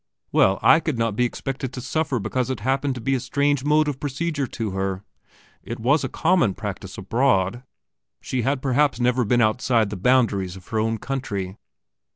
[0.31, 3.63] Well, I could not be expected to suffer because it happened to be a strange
[3.63, 5.03] mode of procedure to her.
[5.61, 7.61] It was a common practice abroad.
[8.19, 11.55] She had perhaps never been outside the boundaries of her own country?